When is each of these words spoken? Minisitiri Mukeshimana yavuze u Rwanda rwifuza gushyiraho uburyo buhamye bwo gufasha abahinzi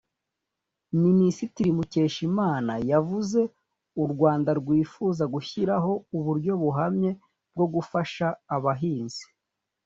Minisitiri 1.03 1.69
Mukeshimana 1.77 2.73
yavuze 2.91 3.39
u 4.03 4.05
Rwanda 4.11 4.49
rwifuza 4.59 5.23
gushyiraho 5.33 5.91
uburyo 6.17 6.51
buhamye 6.61 7.11
bwo 7.53 7.65
gufasha 7.73 8.27
abahinzi 8.55 9.25